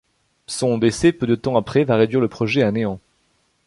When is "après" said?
1.57-1.83